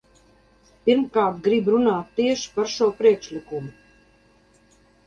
Pirmkārt, 0.87 1.37
gribu 1.49 1.75
runāt 1.75 2.09
tieši 2.21 2.51
par 2.59 2.73
šo 2.79 2.91
priekšlikumu. 3.05 3.75